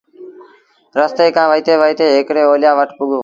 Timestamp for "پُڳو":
2.97-3.19